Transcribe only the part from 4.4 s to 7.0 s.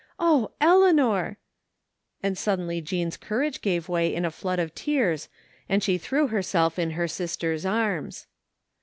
of tears and she threw herself in